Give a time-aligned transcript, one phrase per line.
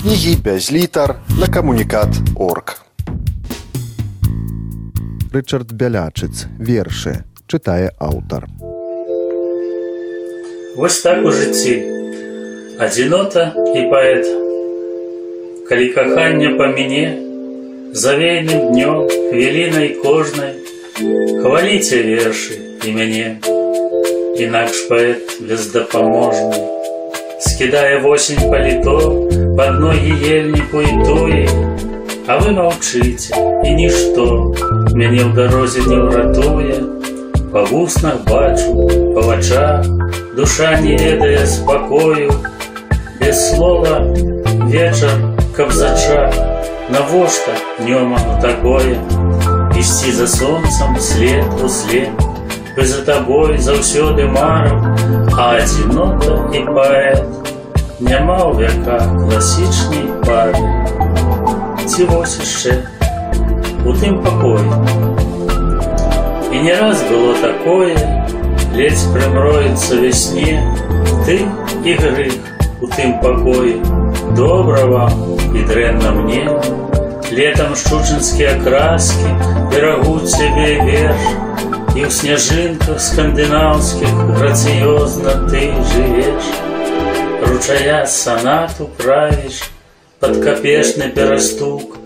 [0.00, 2.82] Кнігі без літар на камунікат орг.
[5.32, 8.46] Рычард Бялячыц вершы чытае аўтар.
[10.76, 11.74] Вось так у жыцці
[12.80, 14.24] адзінота і паэт.
[15.68, 17.04] Калі каханне па мяне
[17.92, 20.54] завейным днём хвілінай кожнай
[20.96, 23.28] хваліце вершы і мяне.
[24.36, 26.60] Інакш паэт бездапаможны
[27.40, 31.44] скідае восень паліто пад ногі ельніку і туе,
[32.26, 33.32] а вы маўчыце
[33.64, 34.52] і нішто
[34.92, 36.76] мяне ў дарозе не ўратуе,
[37.52, 39.86] па вуснах бачу, па вачах
[40.36, 42.32] душа не ведае спакою,
[43.20, 44.02] без слова
[44.66, 45.10] вечар,
[45.56, 46.34] каб зачах,
[46.90, 48.98] навошта днём такое,
[49.78, 52.10] ісці за сонцам след у след,
[52.76, 54.76] бы за табой заўсёды марыў,
[55.32, 57.39] а адзінота і паэт
[58.01, 60.65] Няма ў вяках класічнай пары.
[61.85, 62.73] Ці вось яшчэ
[63.85, 64.65] у тым пакоі.
[66.51, 67.95] І не раз было такое,
[68.73, 70.59] ледзь прымроецца вясне,
[71.25, 71.45] ты
[71.85, 72.37] і грых
[72.81, 73.77] у тым пакоі.
[74.35, 76.47] Добра вам і дрэнна мне,
[77.31, 79.29] Летом шчучынскія краски
[79.71, 81.29] берагуць цябе верш,
[81.95, 86.51] і ў сняжынках скандынаўскіх грацыёзна ты жывеш.
[87.42, 89.62] Ручая санату правіш,
[90.20, 91.96] пад капешны перастук,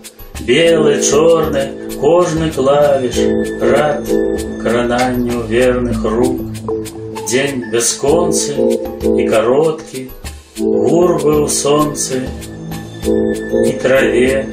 [0.41, 1.65] белы, чорны,
[2.01, 3.19] кожны клавіш,
[3.61, 4.07] рад
[4.63, 6.41] крананню верных рук.
[7.27, 10.09] Дзень бясконцы і кароткі,
[10.59, 12.25] гурбы ў сонцы
[13.05, 14.45] і траве,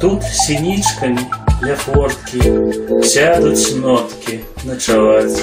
[0.00, 1.20] Тут синичками
[1.62, 5.40] для фортки Сядуть нотки ночевать.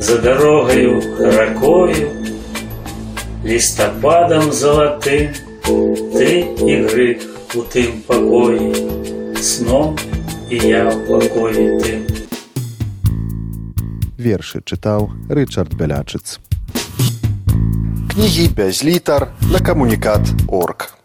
[0.00, 2.10] За дорогою ракою,
[3.44, 5.28] Листопадом золотым
[5.68, 7.20] Ты игры
[7.54, 8.74] у тым покої,
[9.36, 9.96] Сном
[10.50, 12.06] і я в покої тим.
[14.18, 16.40] Вершы чытаў Рычард Бялячыц.
[18.10, 20.98] Кнігі без літар на камунікат орг.